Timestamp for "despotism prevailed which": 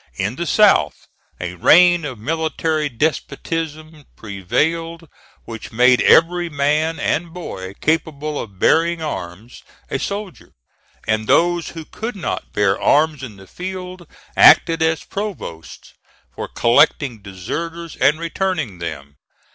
2.89-5.71